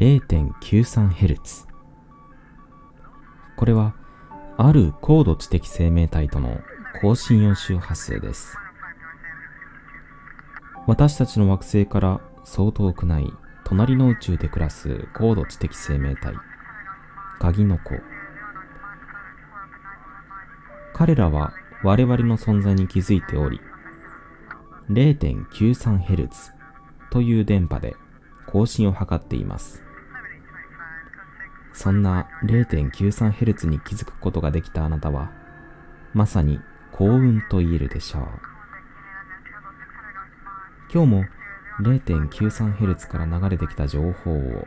[0.00, 1.66] 0.93Hz
[3.58, 3.94] これは
[4.56, 6.58] ある高度知的生命体との
[7.02, 8.56] 高信用周波数です。
[10.86, 13.30] 私たちの惑星からそう遠くない
[13.64, 16.34] 隣の宇宙で暮らす高度知的生命体
[17.38, 17.90] 鍵の子。
[20.94, 21.52] 彼らは
[21.84, 23.60] 我々の存在に気づいており
[24.88, 26.52] 0.93Hz
[27.10, 27.96] という電波で
[28.46, 29.89] 更新を図っています。
[31.80, 35.32] そんな 0.93Hz に気づくことができたあなたは
[36.12, 36.60] まさに
[36.92, 38.22] 幸運と言えるでしょう。
[40.92, 41.24] 今日も
[41.80, 44.66] 0.93Hz から流れてきた情報を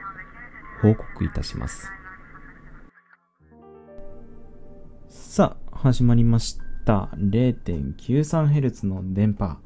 [0.82, 1.92] 報告いたします。
[5.08, 7.10] さあ始まりました。
[7.14, 9.58] 0.93Hz の電波。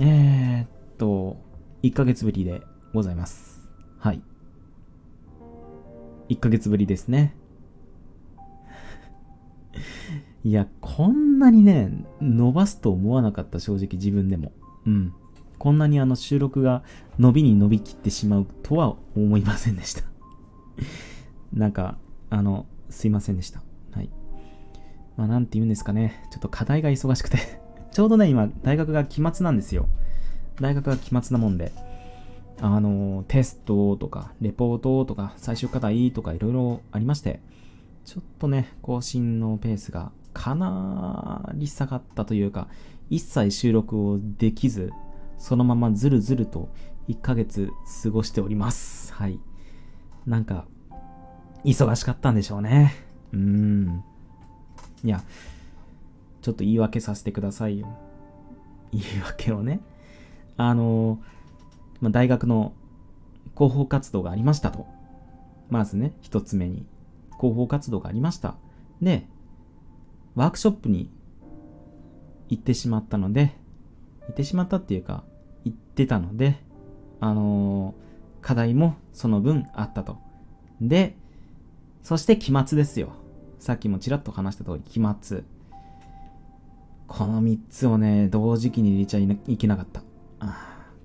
[0.00, 1.36] えー、っと
[1.84, 3.70] 1ヶ月ぶりでございます。
[4.00, 4.31] はい。
[6.32, 7.34] 1ヶ月ぶりですね
[10.44, 14.52] いや、こんなにね、伸ばすと思わなかった、正直自分でも。
[14.86, 15.12] うん。
[15.58, 16.82] こんなにあの収録が
[17.20, 20.02] 伸びに伸びきってしまうとは思いませんでした
[21.54, 21.98] なんか、
[22.30, 23.62] あの、すいませんでした。
[23.92, 24.10] はい。
[25.16, 26.24] まあ、なんて言うんですかね。
[26.30, 27.38] ちょっと課題が忙しくて
[27.92, 29.88] ちょうどね、今、大学が期末なんですよ。
[30.60, 31.72] 大学が期末なもんで、
[32.60, 37.40] あの、テストとか、レポートとか、最終課題とかいろいろありまして、
[38.04, 42.68] ちょっとね、更新のペースがかなり下がったというか、
[43.10, 44.92] 一切収録をできず、
[45.38, 46.68] そのままずるずると
[47.08, 47.70] 1ヶ月
[48.02, 49.12] 過ごしております。
[49.12, 49.38] はい。
[50.26, 50.66] なんか、
[51.64, 52.94] 忙しかったんでしょうね。
[53.32, 54.04] うーん。
[55.04, 55.22] いや、
[56.42, 57.88] ちょっと言い訳させてくださいよ。
[58.92, 59.80] 言い訳をね。
[60.56, 61.20] あの、
[62.02, 62.74] まあ、大学の
[63.56, 64.86] 広報活動がありましたと。
[65.70, 66.84] まずね、一つ目に。
[67.38, 68.56] 広報活動がありました。
[69.00, 69.26] で、
[70.34, 71.10] ワークショップに
[72.48, 73.54] 行ってしまったので、
[74.26, 75.24] 行ってしまったっていうか、
[75.64, 76.56] 行ってたので、
[77.20, 80.18] あのー、課題もその分あったと。
[80.80, 81.16] で、
[82.02, 83.10] そして期末ですよ。
[83.60, 85.44] さっきもちらっと話した通り、期末。
[87.06, 90.02] この3つをね、同時期に入れちゃいけなかった。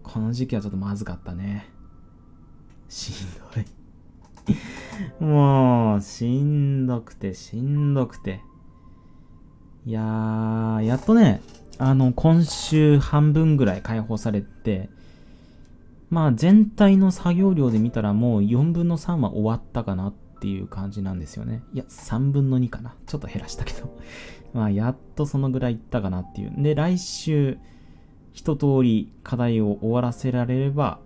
[0.07, 1.69] この時期はちょっとまずかったね。
[2.87, 3.65] しんどい
[5.23, 8.41] もう、しんどくて、しんどくて。
[9.85, 11.41] いやー、やっとね、
[11.77, 14.89] あの、今週半分ぐらい解放されて、
[16.09, 21.63] まあ全体の作業量で見たらもう4分の3は終わったかなっていう感じなんですよね。
[21.73, 22.95] いや、3分の2かな。
[23.05, 23.97] ちょっと減らしたけど。
[24.53, 26.53] まあやっとそのぐらいいったかなっていう。
[26.57, 27.57] で、来週、
[28.37, 30.99] 一通り課題を終わらせられれば、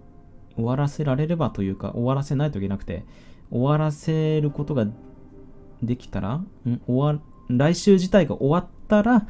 [0.56, 3.06] 終わらせられればというか、終わらせないといけなくて、
[3.50, 4.86] 終わらせることが
[5.82, 6.50] できたら、ん？
[6.86, 9.28] 終わ来週自体が終わったら、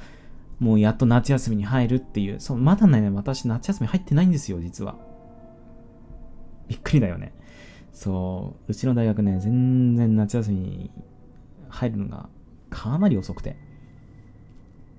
[0.58, 4.96] もうやっと夏休みに入るっていう、そう、まだね、私夏休み入ってないんですよ、実は。
[6.68, 7.36] びっくりだよね。
[7.92, 10.92] そう、うちの大学ね、全然夏休みに
[11.70, 12.30] 入るのが
[12.72, 13.58] かなり遅くて。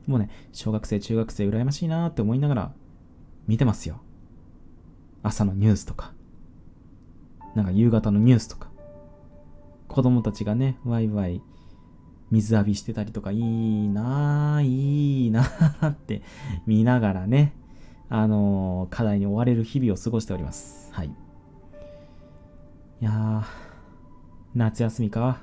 [0.06, 2.72] もうね、小学生、中学生、羨ましいなって思いながら
[3.52, 4.00] 見てますよ。
[5.22, 6.14] 朝のニュースとか、
[7.54, 8.70] なんか夕方のニュースとか、
[9.88, 11.42] 子供たちがね、ワイワイ
[12.30, 16.22] 水浴びしてたりとか、いいなぁ、いいなぁって
[16.66, 17.52] 見ながらね、
[18.08, 20.90] あのー、課題に追われる日々を過ごしております。
[20.94, 21.08] はい。
[21.08, 21.10] い
[23.04, 23.44] やー、
[24.54, 25.42] 夏休みか。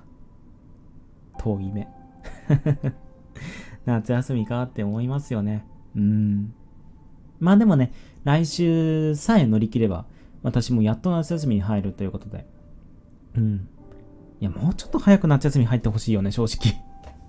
[1.38, 1.88] 遠い目。
[3.86, 5.68] 夏休みかって思いますよね。
[5.96, 6.56] うん。
[7.40, 10.06] まあでもね、来週さえ乗り切れば、
[10.44, 12.46] 私もやっと夏休みに入るということで。
[13.36, 13.68] うん。
[14.40, 16.74] いや、もうちょっと早く夏休み入ってほしいよね、正直。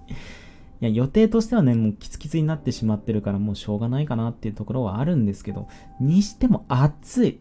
[0.81, 5.68] いや、予定としてはね、もうキツキツになってしまってるから、もうしょうがないかなっていうところはあるんですけど、
[6.01, 7.41] にしても暑い。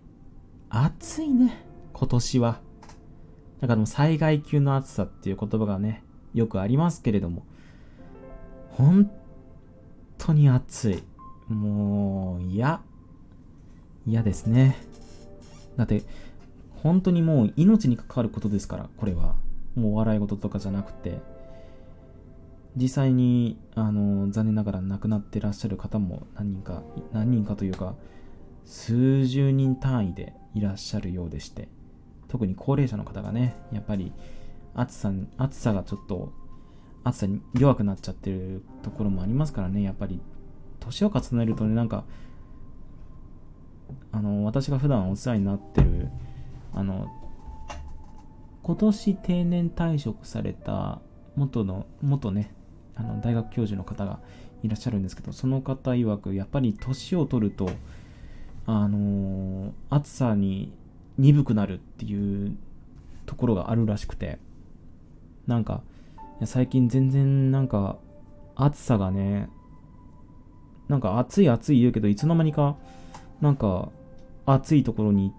[0.69, 1.63] 暑いね、
[1.94, 2.60] 今年は。
[3.62, 7.44] だからもう災害級の暑さっていう言葉がね、よくありますけれども、
[8.72, 9.10] 本
[10.18, 11.04] 当に暑い。
[11.50, 12.81] もう、嫌。
[14.06, 14.78] 嫌ですね。
[15.75, 16.04] だって、
[16.84, 19.36] 本当にもう命に関わることですから、これは。
[19.75, 21.19] もう笑い事とかじゃなくて、
[22.75, 27.96] 実際に、あの、残念ながら亡くなってらっしゃる方も何人か、何人かというか、
[28.66, 31.68] 数十人単位でいらっしゃるようでして、
[32.28, 34.12] 特に高齢者の方がね、やっぱり
[34.75, 36.31] 暑さ、暑さがちょっと、
[37.04, 40.22] 暑さに弱くなっちゃってるところもありますからね、やっぱり、
[40.79, 42.03] 年を重ねるとね、なんか、
[44.11, 46.09] あの、私が普段お世話になってる、
[46.73, 47.07] あの、
[48.63, 50.99] 今年定年退職された
[51.35, 52.53] 元の、元ね、
[52.95, 54.19] あの大学教授の方が
[54.61, 57.69] いらっしゃるんですけど、その方曰く、やっぱり年を取ると、
[58.65, 60.73] あの、暑さに
[61.17, 62.57] 鈍くなるっていう
[63.25, 64.39] ところがあるらしくて、
[65.47, 65.81] なんか、
[66.45, 67.97] 最近全然なんか、
[68.55, 69.49] 暑さがね、
[70.89, 72.75] なんか暑い暑い言うけど、いつの間にか、
[73.39, 73.89] なんか、
[74.45, 75.31] 暑いところに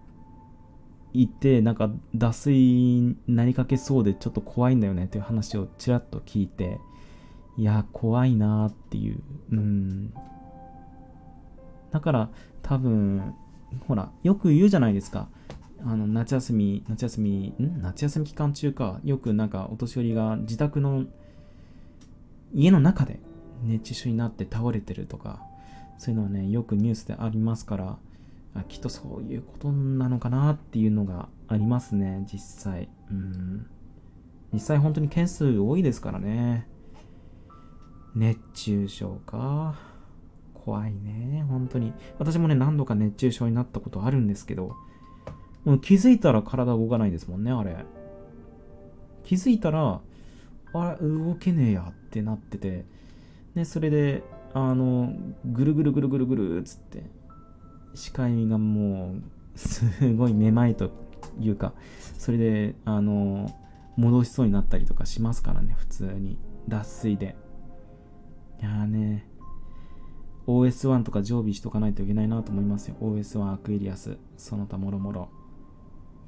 [1.13, 6.79] 行って、なんか脱水になりかけそうでちょっと怖いんだよねっていう話をちらっと聞いて、
[7.59, 9.21] いや、怖いなっていう。
[9.51, 10.15] うん。
[11.91, 12.31] だから、
[12.63, 13.35] 多分、
[13.89, 15.29] ほら、よく言うじゃないですか。
[15.85, 17.81] あの、夏休み、夏休み、ん？
[17.83, 21.07] 夏休み期間中か、よくなんかお年寄りが自宅の
[22.55, 23.19] 家の中で
[23.63, 25.43] 熱中症になって倒れてるとか、
[25.99, 27.99] そういうのはね、よくニュースでありますから、
[28.55, 32.89] あきっとそういうことなのかなっていうのがありますね、実際。
[33.11, 33.67] うん。
[34.53, 36.67] 実際本当に件数多いですからね。
[38.15, 39.79] 熱中症か。
[40.55, 41.93] 怖いね、本当に。
[42.19, 44.77] 私もね、何度か熱中症になったことあるんですけど、
[45.65, 47.85] もう気づいたら体動かないですもんね、あれ。
[49.25, 50.01] 気づいたら、
[50.73, 52.85] あれ、動けねえやってなってて、
[53.55, 55.13] で、それで、あの、
[55.45, 57.05] ぐるぐるぐるぐるぐるっつって、
[57.95, 60.91] 視界がもう、すごいめまいと
[61.41, 61.75] いうか、
[62.19, 63.55] それで、あの、
[63.97, 66.39] 戻しそうになったりとかしますからね、普通に。
[66.69, 67.37] 脱水で。
[68.61, 69.27] いやーね、
[70.47, 72.97] OS1 とか常備しとかないといけないなと思いますよ。
[73.01, 75.29] OS1 アクエリアス、その他もろもろ。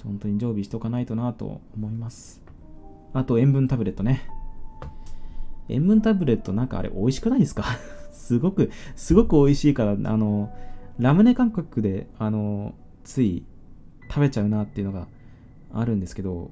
[0.02, 2.42] 本当に常備しとかないとなと思います。
[3.12, 4.28] あと、塩分タブレットね。
[5.72, 7.64] 塩分タブレットなんかあれ美味しくないですか？
[8.12, 10.52] すごく、すごく美味しいから、あの、
[10.98, 12.74] ラムネ感覚で、あの、
[13.04, 13.44] つい
[14.08, 15.08] 食べちゃうなっていうのが
[15.72, 16.50] あるんですけど、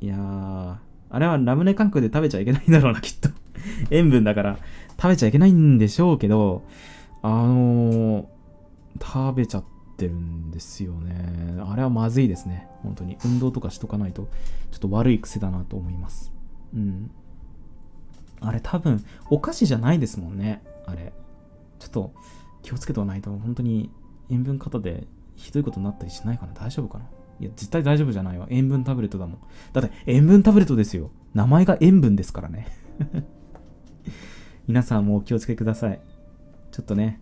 [0.00, 0.76] いやー、
[1.10, 3.28] あれはラムネ感覚で食べちゃいけないんだろうな、きっと。
[3.90, 4.58] 塩分だから
[5.00, 6.62] 食べちゃいけないんでしょうけど、
[7.22, 8.24] あのー、
[9.00, 9.64] 食べちゃっ
[9.96, 11.56] てるんですよね。
[11.60, 12.66] あれはまずいですね。
[12.82, 13.16] 本当に。
[13.24, 14.28] 運動とかしとかないと、
[14.72, 16.32] ちょっと悪い癖だなと思います。
[16.74, 17.10] うん。
[18.40, 20.62] あれ多分、お菓子じゃないですもんね。
[20.86, 21.12] あれ。
[21.78, 22.14] ちょっと
[22.62, 23.90] 気をつけておかないと、本当に
[24.30, 27.04] 塩分過多でひどいことになったりしないかな大丈夫かな
[27.40, 28.46] いや、絶対大丈夫じゃないわ。
[28.50, 29.38] 塩分タブレットだもん。
[29.72, 31.10] だって、塩分タブレットですよ。
[31.34, 32.68] 名前が塩分ですからね。
[34.66, 36.00] 皆さんもお気をつけください。
[36.70, 37.20] ちょっとね、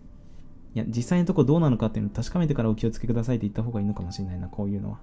[0.75, 4.99] いや、実際のとこどうなのかっていうのを確かめてからお気をつけくださいって言った方がいいのかもしれないな、こういうのは。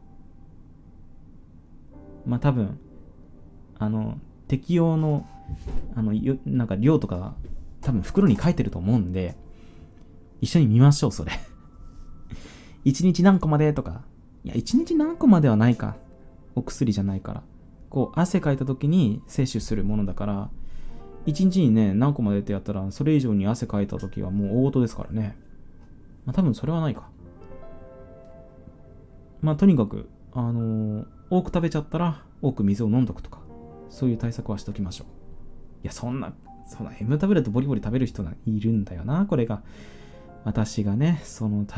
[2.27, 2.79] まあ多分、
[3.79, 5.27] あの、適用の、
[5.95, 6.13] あの、
[6.45, 7.35] なんか量とか、
[7.81, 9.37] 多分袋に書いてると思うんで、
[10.41, 11.33] 一緒に見ましょう、それ。
[12.85, 14.03] 一日何個までとか。
[14.45, 15.97] いや、一日何個まではないか。
[16.55, 17.43] お薬じゃないから。
[17.91, 20.51] こう、汗かいた時に摂取するものだから、
[21.27, 25.37] 一日にね、何個までってやったら、それ以上に汗かいた時はもう大事ですからね。
[26.25, 27.11] まあ多分それはないか。
[29.43, 33.41] まあとにかく、あのー、多く食べちゃったら多く水を飲んどくとか、
[33.89, 35.20] そういう対策はしときましょう。
[35.83, 36.33] いや、そんな、
[36.67, 39.63] そんな M タブレットボリボリ食べる人がいるんだよな、これが。
[40.45, 41.77] 私がね、そのた、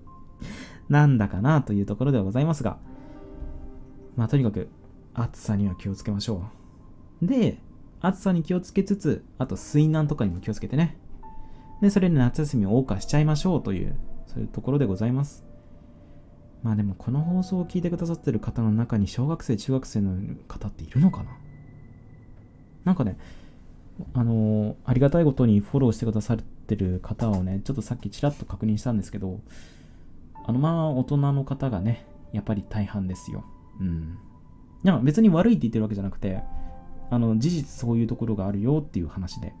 [0.88, 2.78] なんだかなというところではございますが、
[4.16, 4.68] まあとにかく
[5.14, 6.44] 暑さには気をつけましょ
[7.22, 7.26] う。
[7.26, 7.58] で、
[8.00, 10.96] 暑さに気をつけつつ、あと水難とかにも気をつけてね。
[11.80, 13.96] で、それで夏休みを謳歌しちゃいましょうという、
[14.26, 15.44] そういうところでございます。
[16.62, 20.16] まあでもこの放送を聞いてくださってる方の中に小学生、中学生の
[20.48, 21.30] 方っているのかな？
[22.86, 23.18] なんかね、
[24.14, 29.40] あのー、ありがたいことにフォローしてくださってる方をね、ちょっとさっきちらっと確認したんですけど、
[30.44, 33.44] あのまあ大人の方がね、やっぱり大半ですよ。
[33.80, 34.18] うん。
[34.84, 36.42] いや別に悪いって言ってるわけじゃなくて、
[37.10, 39.52] あの、事実そういうところがあるよっていう話で。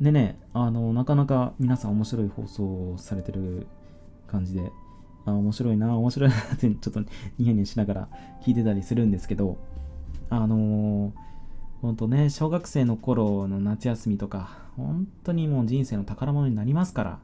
[0.00, 3.66] でね、あの、なかなか皆さん面白い放送されてる
[4.28, 4.70] 感じで、
[5.24, 7.00] あ面白いな、面白いなってちょっと
[7.38, 8.08] ニヤニヤしながら
[8.42, 9.58] 聞いてたりするんですけど、
[10.30, 11.12] あの、
[11.82, 17.20] ほんとね、小学生の頃の夏休みとか、本当にもう人生の宝物になりますか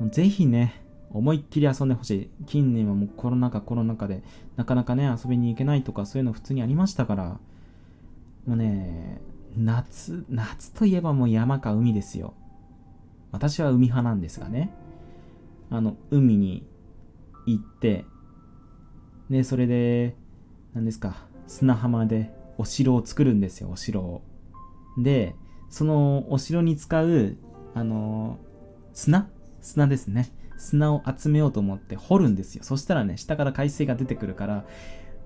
[0.00, 2.30] ら、ぜひね、思いっきり遊んでほしい。
[2.46, 4.22] 近年はもうコロナ禍コロナ禍で、
[4.56, 7.24] なかなかね、遊びに行けないとかそういうの普通にありましたから、
[8.46, 9.20] もうね、
[9.56, 12.34] 夏、夏といえばもう山か海ですよ。
[13.32, 14.70] 私は海派なんですがね。
[15.70, 16.66] あの、海に
[17.46, 18.04] 行って、
[19.30, 20.16] で、それで、
[20.74, 24.22] 何ですか、砂浜でお城を作るんですよ、お城を。
[24.98, 25.34] で、
[25.68, 27.36] そのお城に使う、
[27.74, 28.38] あの
[28.92, 29.28] 砂
[29.60, 30.30] 砂ですね。
[30.56, 32.62] 砂を集めようと思って掘るんですよ。
[32.62, 34.64] そしたらね、下から海水が出てくるから、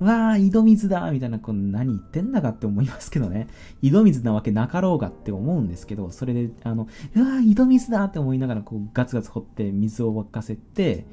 [0.00, 3.48] うわー、井戸水だみたいな、この何言ってんだかって思いますけどね。
[3.82, 11.04] 井戸水なわけなかろうがって思うんですけど、それで、あの、うわー、井戸水だって思いながら、こう、ガツガツ掘って水を沸かせて、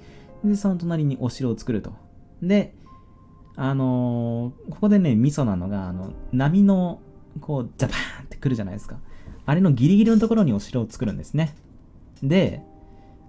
[0.44, 1.94] で、その隣にお城を作ると。
[2.44, 2.76] で、
[3.56, 7.00] あのー、ここでね、ミソなのが、あの、波の、
[7.42, 9.00] こう、ザバーンってくるじゃないですか。
[9.46, 11.56] あれのギリギリのところにお城を作るんですね。
[12.22, 12.62] で、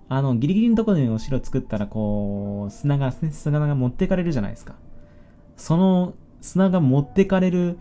[0.08, 4.74] あの、ギリギリのところにお城を作ったら、こう、砂が、砂が持ってかれるじゃないですか。
[5.56, 7.78] その砂が持ってかれる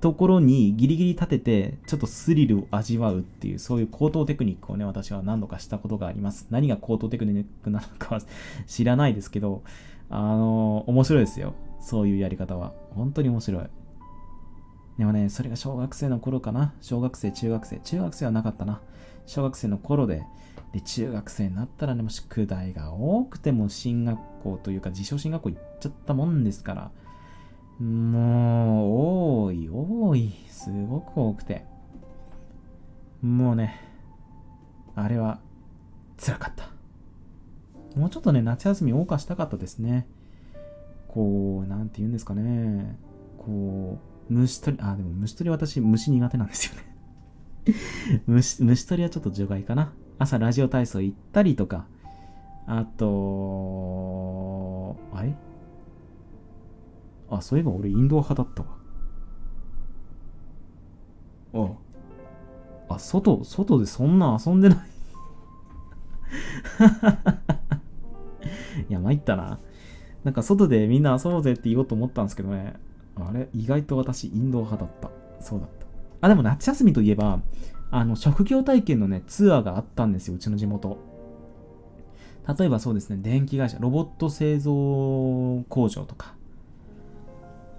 [0.00, 6.46] ところにギリギリ立てて、ちょっとスリルを味わうっていう、そういう高等テクニックをね、私は何度かしたことがあります。
[6.50, 8.20] 何が高等テクニックなのかは
[8.66, 9.62] 知らないですけど、
[10.16, 11.54] あの、面白いですよ。
[11.80, 12.72] そういうやり方は。
[12.94, 13.64] 本当に面白い。
[14.96, 16.72] でもね、それが小学生の頃かな。
[16.80, 17.80] 小学生、中学生。
[17.80, 18.80] 中学生はなかったな。
[19.26, 20.22] 小学生の頃で、
[20.72, 26.90] で、中学生になったらね、もう宿題が多くても進学校というか自称進学校行っちゃったもんですから、
[27.84, 31.64] もう、多い、多い、すごく多くて。
[33.20, 33.80] もうね、
[34.94, 35.40] あれは
[36.18, 36.73] 辛かった。
[37.96, 40.06] もうちょっとね、夏休み謳歌したかったですね。
[41.08, 42.96] こう、なんて言うんですかね。
[43.38, 43.98] こ
[44.30, 48.62] う、虫取り、あ、でも虫取り私、虫苦手なんですよね 虫。
[48.64, 49.92] 虫取りはちょっと除外かな。
[50.18, 51.86] 朝ラジオ体操行ったりとか、
[52.66, 55.34] あと、あれ？
[57.30, 58.68] あ、そういえば俺インドア派だったわ。
[62.88, 64.78] あ、あ、外、外でそんな遊んでない
[68.88, 69.58] いや、参ったな。
[70.24, 72.74] なんか外でみんな遊ぼうぜって言おうと思ったんですけどね。
[73.16, 73.48] あれ？
[73.52, 75.10] 意外と私インド派だった。
[75.40, 75.86] そうだった。
[76.22, 77.40] あ、でも夏休みといえば、
[77.90, 80.98] あの、職業体験のね、ツアーがあったんですよ、うちの地元。
[82.58, 84.72] 例えばそうですね、電気会社、ロボット製造
[85.68, 86.34] 工場とか。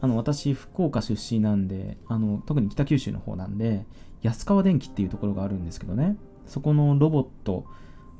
[0.01, 3.85] あの、私、福岡出身なんで、あの、特に北九州の方なんで、
[4.21, 7.65] 安川電機っていうところがあるんですけどね、そこのロボット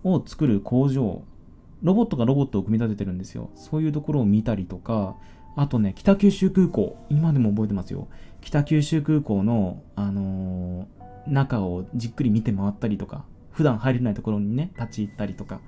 [0.04, 1.24] を作る工場、
[1.84, 3.50] ロボットがロボットを組み立ててるんですよ。
[3.56, 5.16] そういうところを見たりとか、
[5.56, 8.08] あとね、北九州空港、今でも覚えてますよ。
[8.42, 15.62] 北九州空港の、あのー、中をじっくり見て回ったりとか、普段入れないところにね、立ち入ったりとか。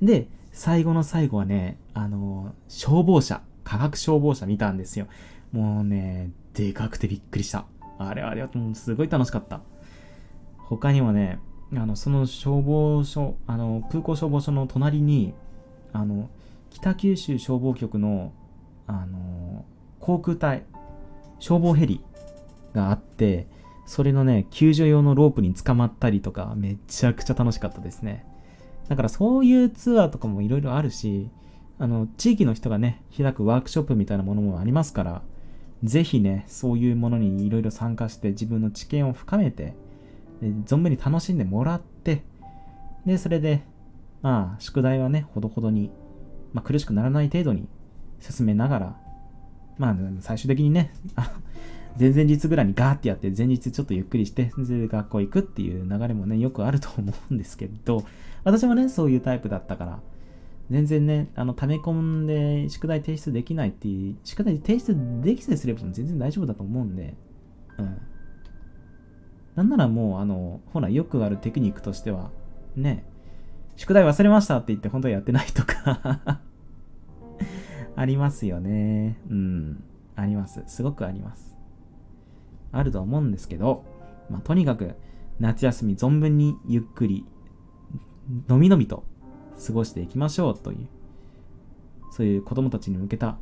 [0.00, 5.06] で、最後の最後はね、あの、消防車、化学消防車見たんですよ。
[5.52, 7.64] もうね、でかくてびっくりした。
[7.98, 9.60] あれあれはもうすごい楽しかった。
[10.58, 11.38] 他にもね、
[11.74, 15.34] あの、その消防署、あの、空港消防署の隣に、
[15.92, 16.28] あの、
[16.70, 18.32] 北九州消防局の、
[18.86, 19.64] あの、
[20.00, 20.64] 航空隊、
[21.38, 22.00] 消防ヘリ
[22.74, 23.46] があって、
[23.86, 28.26] それのね、救助用のロープに捕まったりとか、めちゃくちゃ楽しかったですね。
[28.88, 31.30] だからそういうツアーとかもいろいろあるし、
[31.78, 35.22] あの、地域の人がね、開くワークショップみたいなものもありますから、
[35.82, 39.74] ぜひね、そういうものにいろいろ参加して自分の知見を深めて、
[40.48, 42.22] 存分に楽しんでもらって、
[43.06, 43.62] で、それで、
[44.22, 45.90] まあ、宿題はね、ほどほどに、
[46.52, 47.68] まあ、苦しくならない程度に
[48.20, 48.96] 進めながら、
[49.78, 50.92] まあ、最終的にね、
[51.98, 58.04] 前々日ぐらいにガーってやって、前日ちょっとゆっくりして、で学校行くっていう流れもね、よくあると思うんですけど、
[58.44, 60.00] 私もね、そういうタイプだったから、
[60.70, 67.14] 全然ね、あの、溜め込んで宿題提出できないっていう、宿題提出できさえすれば全然大丈夫だと思うんで、
[67.78, 67.98] うん。
[69.54, 72.30] なんならもう、あの、ほら、よくあるテクニックとしては、
[72.76, 73.04] ね、
[73.76, 76.40] 宿題忘れましたって言って本当はやってないとか
[77.96, 79.18] ありますよね。
[79.28, 79.84] うん。
[80.16, 80.62] あります。
[80.66, 81.56] すごくあります。
[82.70, 83.84] あると思うんですけど、
[84.30, 84.94] まあ、とにかく
[85.40, 87.26] 夏休み存分にゆっくり、
[88.48, 89.04] のみのみと
[89.66, 90.88] 過ごしていきましょうという、
[92.10, 93.36] そういう子供たちに向けた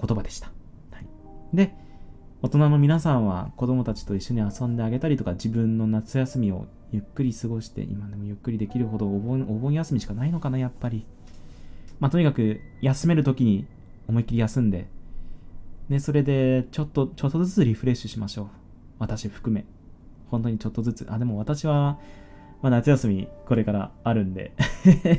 [0.00, 0.46] 言葉でした。
[0.92, 1.06] はい、
[1.52, 1.74] で、
[2.44, 11.06] 大人の皆さんは子供たちと一緒に遊んであげたりとか、自分の夏休みをゆっくり過ごして、今でもゆっくりできるほどお盆お盆休みしかないのかな、やっぱり。
[12.00, 13.66] まあ、とにかく休める時に
[14.08, 14.88] 思いっきり休んで、
[15.88, 18.46] ね、それで、ちょっと、ちょっとずつリフレッシュしましょう。
[18.98, 19.64] 私含め。
[20.30, 21.06] 本当にちょっとずつ。
[21.08, 21.98] あ、でも私は、
[22.60, 24.52] まあ、夏休みこれからあるんで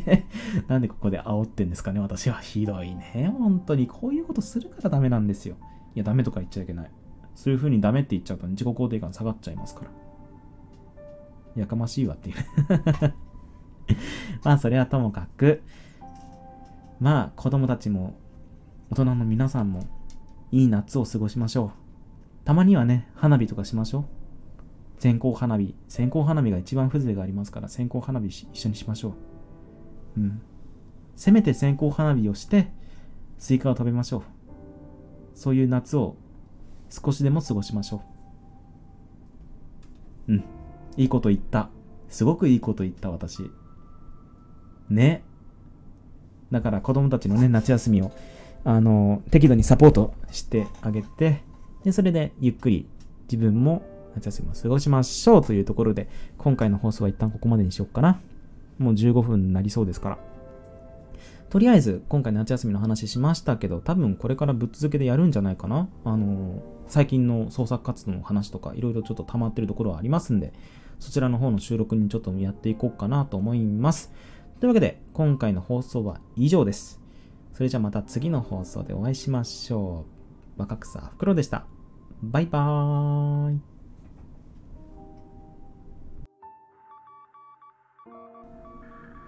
[0.70, 3.34] なんでここで煽ってんですかね私はひどいね。
[3.36, 5.56] 本当にこういうことするからダメなんですよ。
[5.96, 6.92] いや、ダメとか言っちゃいけない。
[7.36, 9.92] そういう風にダメって言っちゃうと、ね、自己肯定感下がっちゃいますから。
[11.56, 12.36] やかましいわっていう
[14.44, 15.62] まあ、それはともかく、
[17.00, 18.16] まあ、子供たちも、
[18.92, 19.84] 大人の皆さんも、
[20.52, 21.72] いい夏を過ごしましょう。
[22.46, 25.02] たまにはね、花火とかしましょう。
[25.02, 25.76] 線香花火。
[25.88, 29.16] 線香花火が一番風情がありますから、線香花火一緒にしましょ
[30.18, 30.22] う。
[30.22, 30.42] うん。
[31.16, 32.72] せめて線香花火をして、
[33.38, 34.24] スイカを食べましょう。
[35.34, 36.16] そういう夏を
[37.04, 38.02] 少しでも過ごしましょ
[40.28, 40.34] う。
[40.34, 40.44] うん。
[40.98, 41.70] いいこと言った。
[42.10, 43.52] すごくいいこと言った、私。
[44.90, 45.24] ね。
[46.52, 48.12] だから子供たちのね、夏休みを、
[48.64, 51.42] あの、適度にサポートしてあげて、
[51.84, 52.88] で、それでゆっくり
[53.30, 53.84] 自分も
[54.16, 58.22] 夏休みを過ごしましょうというところで、今回の放送は一旦ここまでにしようかな。
[58.78, 60.18] もう15分になりそうですから。
[61.56, 65.88] とりあえず、今回夏休みの話しましたけど、多分これからぶっ続けでやるんじゃないかな。
[66.04, 70.52] あの、最近の創作活動の話とか、いろいろちょっと溜まってるところはありますんで、
[71.00, 74.12] そちらの方の収録にちょっとやっていこうかなと思います。
[74.60, 77.00] というわけで、今回の放送は以上です。
[77.54, 80.04] それじゃあまた次の放送でお会いしましょ
[80.58, 80.60] う。
[80.60, 81.66] 若草ふくろでした。
[82.22, 83.62] バイバーイ。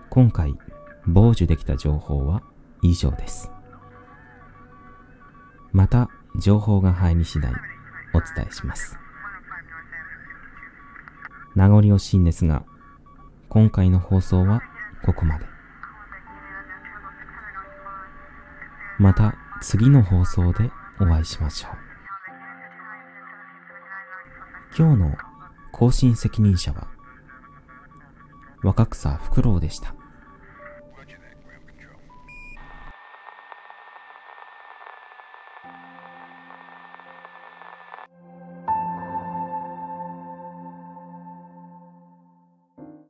[0.10, 0.58] 今回、
[1.08, 2.44] 傍受できた情報は
[2.82, 3.52] 以上です。
[5.72, 6.10] また、
[6.40, 7.52] 情報が入り次第、
[8.14, 8.98] お伝えします。
[11.56, 12.66] 名残惜しいんですが、
[13.50, 14.62] 今回の放送は
[15.04, 15.46] ここまで。
[19.00, 21.72] また次の放送でお会いしましょう。
[24.78, 25.18] 今日の
[25.72, 26.88] 更新責任者は
[28.64, 29.97] 若草福郎でした。